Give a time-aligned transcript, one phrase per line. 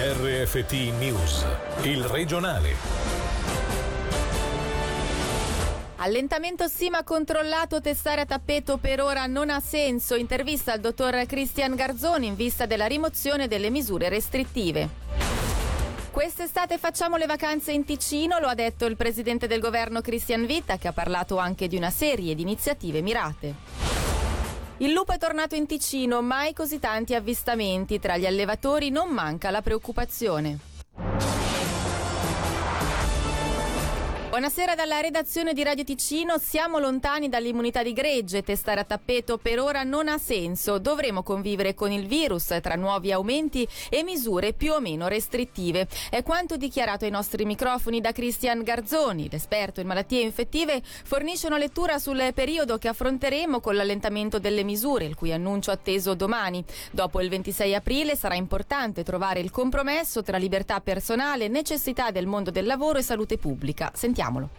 [0.00, 1.44] RFT News,
[1.82, 2.72] il regionale.
[5.96, 10.14] Allentamento sì ma controllato, testare a tappeto per ora non ha senso.
[10.14, 14.88] Intervista al dottor Cristian Garzoni in vista della rimozione delle misure restrittive.
[16.12, 20.76] Quest'estate facciamo le vacanze in Ticino, lo ha detto il presidente del governo Cristian Vitta
[20.76, 23.87] che ha parlato anche di una serie di iniziative mirate.
[24.80, 27.98] Il lupo è tornato in Ticino, mai così tanti avvistamenti.
[27.98, 30.77] Tra gli allevatori non manca la preoccupazione.
[34.38, 36.38] Buonasera dalla redazione di Radio Ticino.
[36.38, 38.44] Siamo lontani dall'immunità di gregge.
[38.44, 40.78] Testare a tappeto per ora non ha senso.
[40.78, 45.88] Dovremo convivere con il virus tra nuovi aumenti e misure più o meno restrittive.
[46.08, 49.28] È quanto dichiarato ai nostri microfoni da Cristian Garzoni.
[49.28, 55.04] L'esperto in malattie infettive fornisce una lettura sul periodo che affronteremo con l'allentamento delle misure,
[55.04, 56.64] il cui annuncio atteso domani.
[56.92, 62.52] Dopo il 26 aprile sarà importante trovare il compromesso tra libertà personale, necessità del mondo
[62.52, 63.90] del lavoro e salute pubblica.
[63.92, 64.50] Sentiamo Sentiamolo.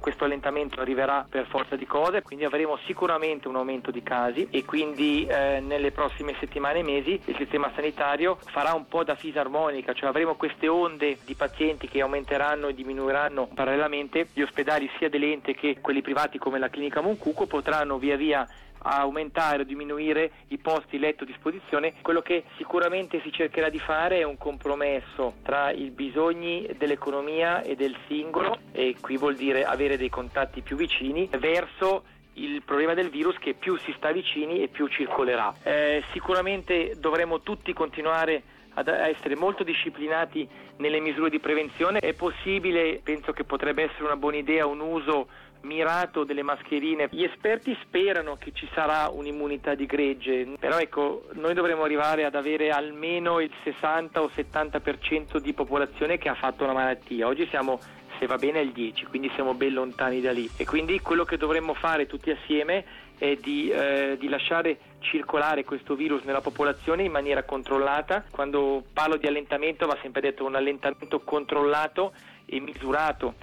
[0.00, 4.64] Questo allentamento arriverà per forza di cose, quindi avremo sicuramente un aumento di casi e
[4.64, 9.92] quindi eh, nelle prossime settimane e mesi il sistema sanitario farà un po' da fisarmonica,
[9.94, 14.28] cioè avremo queste onde di pazienti che aumenteranno e diminuiranno parallelamente.
[14.32, 18.46] Gli ospedali sia dell'ente che quelli privati come la clinica Moncuco potranno via via
[18.82, 24.18] aumentare o diminuire i posti letto a disposizione, quello che sicuramente si cercherà di fare
[24.18, 29.96] è un compromesso tra i bisogni dell'economia e del singolo, e qui vuol dire avere
[29.96, 34.68] dei contatti più vicini, verso il problema del virus che più si sta vicini e
[34.68, 35.52] più circolerà.
[35.62, 38.42] Eh, sicuramente dovremo tutti continuare
[38.74, 41.98] ad essere molto disciplinati nelle misure di prevenzione.
[41.98, 45.26] È possibile, penso che potrebbe essere una buona idea, un uso
[45.62, 47.08] mirato delle mascherine.
[47.10, 52.34] Gli esperti sperano che ci sarà un'immunità di gregge, però ecco, noi dovremo arrivare ad
[52.34, 57.26] avere almeno il 60 o 70% di popolazione che ha fatto la malattia.
[57.26, 57.80] Oggi siamo
[58.18, 61.36] se va bene al 10, quindi siamo ben lontani da lì e quindi quello che
[61.36, 62.84] dovremmo fare tutti assieme
[63.16, 68.24] è di, eh, di, lasciare circolare questo virus nella popolazione in maniera controllata.
[68.30, 72.12] Quando parlo di allentamento va sempre detto un allentamento controllato
[72.44, 73.34] e misurato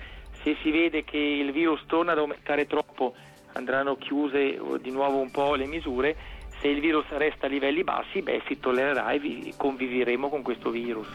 [0.45, 3.16] se si vede che il virus torna ad aumentare troppo
[3.53, 6.16] andranno chiuse di nuovo un po' le misure,
[6.61, 11.07] se il virus resta a livelli bassi beh, si tollererà e conviveremo con questo virus.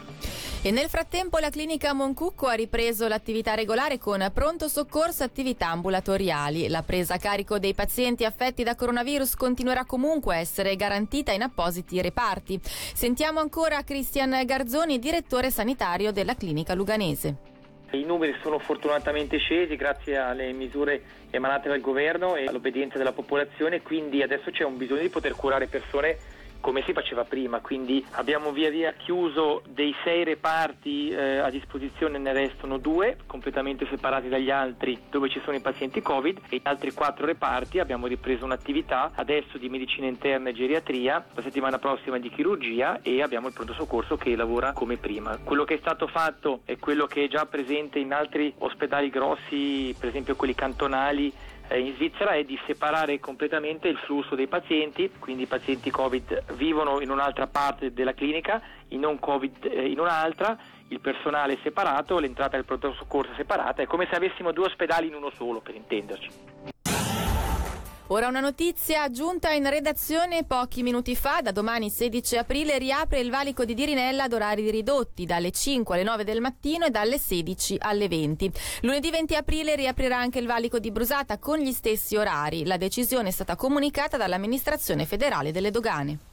[0.63, 5.69] E nel frattempo la clinica Moncucco ha ripreso l'attività regolare con pronto soccorso e attività
[5.69, 6.67] ambulatoriali.
[6.67, 11.41] La presa a carico dei pazienti affetti da coronavirus continuerà comunque a essere garantita in
[11.41, 12.59] appositi reparti.
[12.63, 17.50] Sentiamo ancora Cristian Garzoni, direttore sanitario della clinica luganese.
[17.93, 23.81] I numeri sono fortunatamente scesi grazie alle misure emanate dal governo e all'obbedienza della popolazione,
[23.81, 26.17] quindi adesso c'è un bisogno di poter curare persone
[26.61, 32.17] come si faceva prima, quindi abbiamo via via chiuso dei sei reparti eh, a disposizione,
[32.17, 36.61] ne restano due completamente separati dagli altri dove ci sono i pazienti Covid e in
[36.63, 42.17] altri quattro reparti abbiamo ripreso un'attività adesso di medicina interna e geriatria, la settimana prossima
[42.19, 45.37] di chirurgia e abbiamo il pronto soccorso che lavora come prima.
[45.43, 49.95] Quello che è stato fatto è quello che è già presente in altri ospedali grossi,
[49.99, 51.33] per esempio quelli cantonali
[51.77, 56.99] in Svizzera è di separare completamente il flusso dei pazienti, quindi i pazienti Covid vivono
[57.01, 60.57] in un'altra parte della clinica, i non Covid eh, in un'altra,
[60.89, 64.65] il personale è separato, l'entrata del pronto soccorso è separata, è come se avessimo due
[64.65, 66.80] ospedali in uno solo, per intenderci.
[68.11, 71.39] Ora una notizia giunta in redazione pochi minuti fa.
[71.41, 76.03] Da domani 16 aprile riapre il valico di Dirinella ad orari ridotti, dalle 5 alle
[76.03, 78.51] 9 del mattino e dalle 16 alle 20.
[78.81, 82.65] Lunedì 20 aprile riaprirà anche il valico di Brusata con gli stessi orari.
[82.65, 86.30] La decisione è stata comunicata dall'amministrazione federale delle dogane.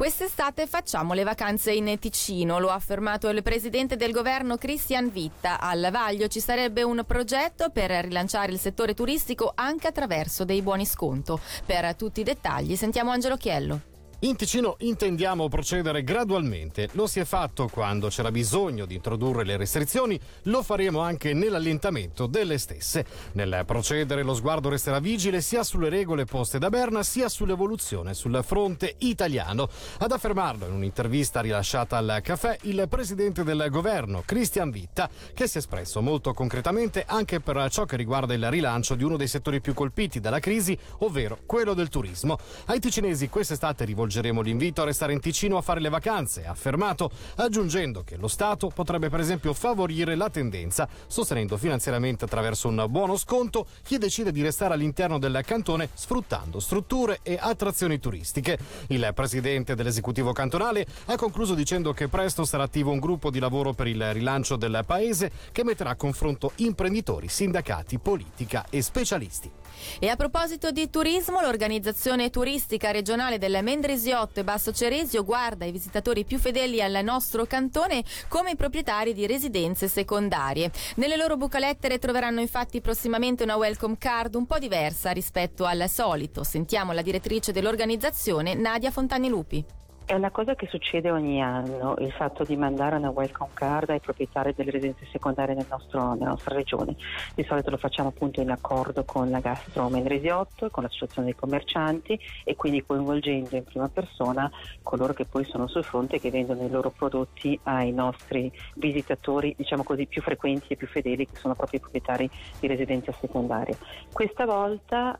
[0.00, 5.60] Quest'estate facciamo le vacanze in Ticino, lo ha affermato il presidente del governo Cristian Vitta.
[5.60, 10.86] Al Vaglio ci sarebbe un progetto per rilanciare il settore turistico anche attraverso dei buoni
[10.86, 11.38] sconto.
[11.66, 13.89] Per tutti i dettagli sentiamo Angelo Chiello.
[14.22, 16.90] In Ticino intendiamo procedere gradualmente.
[16.92, 22.26] Lo si è fatto quando c'era bisogno di introdurre le restrizioni, lo faremo anche nell'allentamento
[22.26, 23.06] delle stesse.
[23.32, 28.42] Nel procedere lo sguardo resterà vigile sia sulle regole poste da Berna sia sull'evoluzione sul
[28.44, 29.70] fronte italiano.
[30.00, 35.54] Ad affermarlo in un'intervista rilasciata al caffè il presidente del governo, Cristian Vitta, che si
[35.54, 39.62] è espresso molto concretamente anche per ciò che riguarda il rilancio di uno dei settori
[39.62, 42.36] più colpiti dalla crisi, ovvero quello del turismo.
[42.66, 46.50] Ai ticinesi quest'estate rivolgiamo rivolgeremo l'invito a restare in Ticino a fare le vacanze, ha
[46.50, 52.84] affermato, aggiungendo che lo Stato potrebbe per esempio favorire la tendenza, sostenendo finanziariamente attraverso un
[52.88, 58.58] buono sconto chi decide di restare all'interno del cantone sfruttando strutture e attrazioni turistiche.
[58.88, 63.72] Il presidente dell'esecutivo cantonale ha concluso dicendo che presto sarà attivo un gruppo di lavoro
[63.72, 69.50] per il rilancio del paese che metterà a confronto imprenditori, sindacati, politica e specialisti.
[69.98, 75.72] E a proposito di turismo, l'organizzazione turistica regionale del Mendrisiotto e Basso Ceresio guarda i
[75.72, 80.70] visitatori più fedeli al nostro cantone come i proprietari di residenze secondarie.
[80.96, 86.44] Nelle loro bucalettere troveranno infatti prossimamente una welcome card un po' diversa rispetto al solito.
[86.44, 89.79] Sentiamo la direttrice dell'organizzazione Nadia Fontani Lupi.
[90.10, 94.00] È una cosa che succede ogni anno, il fatto di mandare una welcome card ai
[94.00, 96.96] proprietari delle residenze secondarie nel nostro, nella nostra regione.
[97.32, 101.36] Di solito lo facciamo appunto in accordo con la Gastro Mendresiotto e con l'associazione dei
[101.36, 104.50] commercianti e quindi coinvolgendo in prima persona
[104.82, 109.54] coloro che poi sono sul fronte e che vendono i loro prodotti ai nostri visitatori,
[109.56, 112.28] diciamo così, più frequenti e più fedeli che sono proprio i proprietari
[112.58, 113.76] di residenza secondaria.
[114.12, 115.16] Questa volta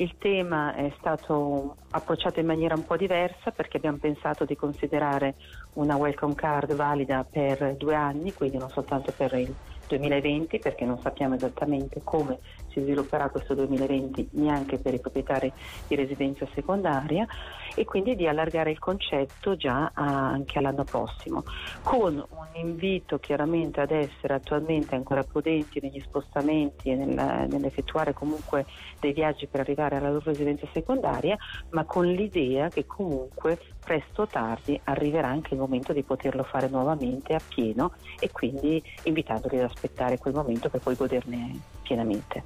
[0.00, 5.36] il tema è stato approcciato in maniera un po' diversa perché abbiamo pensato di considerare
[5.74, 9.54] una welcome card valida per due anni, quindi non soltanto per il
[9.86, 15.52] 2020 perché non sappiamo esattamente come si svilupperà questo 2020 neanche per i proprietari
[15.86, 17.26] di residenza secondaria
[17.74, 21.44] e quindi di allargare il concetto già a, anche all'anno prossimo,
[21.82, 28.66] con un invito chiaramente ad essere attualmente ancora prudenti negli spostamenti e nel, nell'effettuare comunque
[28.98, 31.36] dei viaggi per arrivare alla loro residenza secondaria,
[31.70, 36.68] ma con l'idea che comunque presto o tardi arriverà anche il momento di poterlo fare
[36.68, 42.44] nuovamente a pieno e quindi invitandoli ad aspettare quel momento per poi goderne pienamente.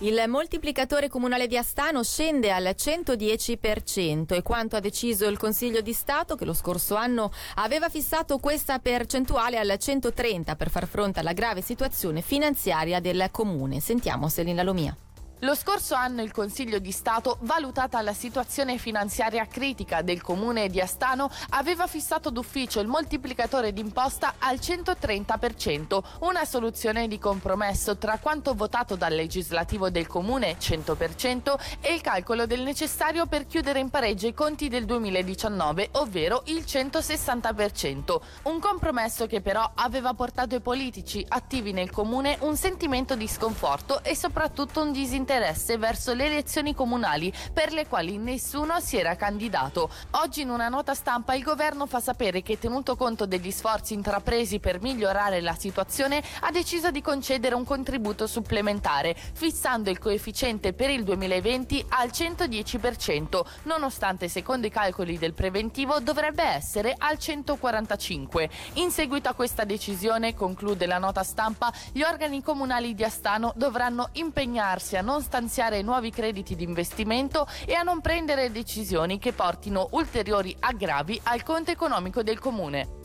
[0.00, 5.92] Il moltiplicatore comunale di Astano scende al 110% e quanto ha deciso il Consiglio di
[5.92, 11.32] Stato che lo scorso anno aveva fissato questa percentuale al 130% per far fronte alla
[11.32, 13.80] grave situazione finanziaria del comune.
[13.80, 14.94] Sentiamo Selina Lomia.
[15.44, 20.80] Lo scorso anno il Consiglio di Stato, valutata la situazione finanziaria critica del comune di
[20.80, 28.54] Astano, aveva fissato d'ufficio il moltiplicatore d'imposta al 130%, una soluzione di compromesso tra quanto
[28.54, 34.28] votato dal legislativo del comune 100% e il calcolo del necessario per chiudere in pareggio
[34.28, 38.20] i conti del 2019, ovvero il 160%.
[38.44, 44.04] Un compromesso che però aveva portato ai politici attivi nel comune un sentimento di sconforto
[44.04, 49.16] e soprattutto un disinteresse interesse verso le elezioni comunali per le quali nessuno si era
[49.16, 49.88] candidato.
[50.10, 54.58] Oggi in una nota stampa il governo fa sapere che tenuto conto degli sforzi intrapresi
[54.58, 60.90] per migliorare la situazione ha deciso di concedere un contributo supplementare fissando il coefficiente per
[60.90, 68.50] il 2020 al 110% nonostante secondo i calcoli del preventivo dovrebbe essere al 145.
[68.74, 74.10] In seguito a questa decisione, conclude la nota stampa, gli organi comunali di Astano dovranno
[74.12, 79.88] impegnarsi a non stanziare nuovi crediti di investimento e a non prendere decisioni che portino
[79.92, 83.01] ulteriori aggravi al conto economico del comune.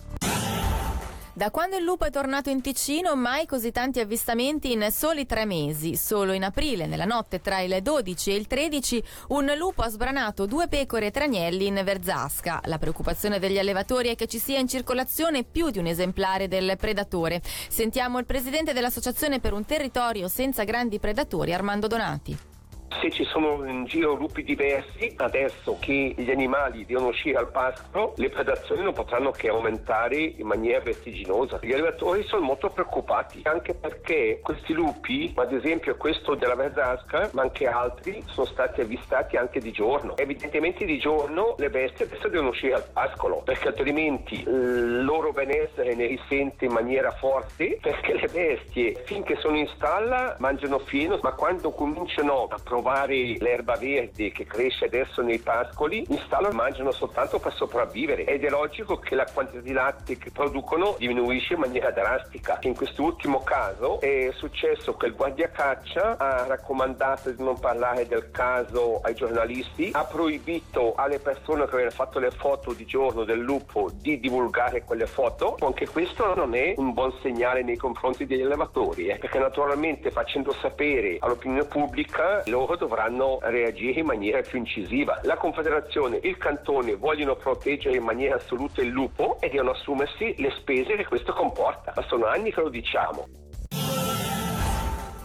[1.37, 5.45] Da quando il lupo è tornato in Ticino, mai così tanti avvistamenti in soli tre
[5.45, 5.95] mesi.
[5.95, 10.47] Solo in aprile, nella notte tra il 12 e il 13, un lupo ha sbranato
[10.47, 12.61] due pecore e tre agnelli in Verzasca.
[12.63, 16.75] La preoccupazione degli allevatori è che ci sia in circolazione più di un esemplare del
[16.75, 17.43] predatore.
[17.69, 22.56] Sentiamo il presidente dell'Associazione per un territorio senza grandi predatori, Armando Donati.
[22.89, 28.13] Se ci sono in giro gruppi diversi, adesso che gli animali devono uscire al pascolo,
[28.15, 31.59] le predazioni non potranno che aumentare in maniera vertiginosa.
[31.61, 37.43] Gli allevatori sono molto preoccupati, anche perché questi lupi, ad esempio questo della Verzasca, ma
[37.43, 40.17] anche altri, sono stati avvistati anche di giorno.
[40.17, 45.93] Evidentemente di giorno le bestie adesso devono uscire al pascolo, perché altrimenti il loro benessere
[45.93, 51.33] ne risente in maniera forte, perché le bestie finché sono in stalla mangiano fieno, ma
[51.33, 56.91] quando cominciano a provare trovare l'erba verde che cresce adesso nei pascoli, in stallo mangiano
[56.91, 61.61] soltanto per sopravvivere ed è logico che la quantità di latte che producono diminuisce in
[61.61, 62.59] maniera drastica.
[62.61, 68.99] In quest'ultimo caso è successo che il guardiacaccia ha raccomandato di non parlare del caso
[69.01, 73.89] ai giornalisti, ha proibito alle persone che avevano fatto le foto di giorno del lupo
[73.91, 79.07] di divulgare quelle foto, anche questo non è un buon segnale nei confronti degli allevatori,
[79.07, 85.19] eh, perché naturalmente facendo sapere all'opinione pubblica loro dovranno reagire in maniera più incisiva.
[85.23, 90.51] La Confederazione il Cantone vogliono proteggere in maniera assoluta il lupo e devono assumersi le
[90.57, 91.93] spese che questo comporta.
[91.95, 93.46] Ma sono anni che lo diciamo.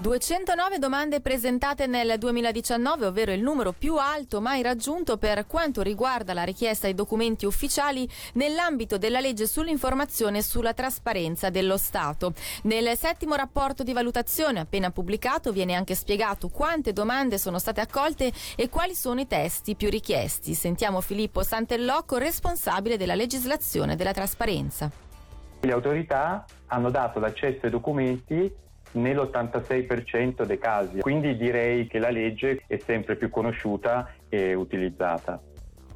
[0.02, 6.34] 209 domande presentate nel 2019, ovvero il numero più alto mai raggiunto per quanto riguarda
[6.34, 12.32] la richiesta di documenti ufficiali nell'ambito della legge sull'informazione e sulla trasparenza dello Stato.
[12.64, 18.32] Nel settimo rapporto di valutazione appena pubblicato viene anche spiegato quante domande sono state accolte
[18.56, 20.54] e quali sono i testi più richiesti.
[20.54, 24.90] Sentiamo Filippo Santellocco, responsabile della legislazione della trasparenza.
[25.60, 28.52] Le autorità hanno dato l'accesso ai documenti
[28.92, 35.40] nell'86% dei casi, quindi direi che la legge è sempre più conosciuta e utilizzata.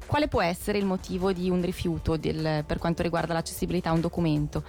[0.05, 4.01] Quale può essere il motivo di un rifiuto del, per quanto riguarda l'accessibilità a un
[4.01, 4.63] documento?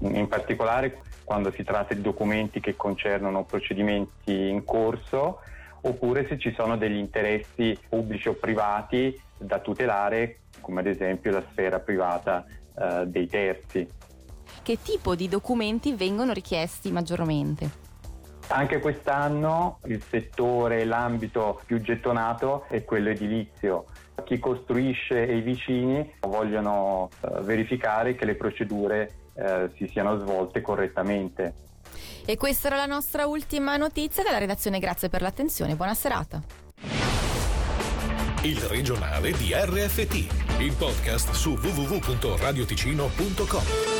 [0.00, 5.40] In particolare quando si tratta di documenti che concernono procedimenti in corso
[5.80, 11.42] oppure se ci sono degli interessi pubblici o privati da tutelare, come ad esempio la
[11.50, 12.44] sfera privata
[12.78, 13.86] eh, dei terzi.
[14.66, 17.70] Che tipo di documenti vengono richiesti maggiormente?
[18.48, 23.84] Anche quest'anno il settore, l'ambito più gettonato è quello edilizio.
[24.24, 30.62] Chi costruisce e i vicini vogliono eh, verificare che le procedure eh, si siano svolte
[30.62, 31.54] correttamente.
[32.24, 34.80] E questa era la nostra ultima notizia dalla redazione.
[34.80, 35.76] Grazie per l'attenzione.
[35.76, 36.42] Buona serata.
[38.42, 43.95] Il regionale di RFT, il podcast su www.radioticino.com.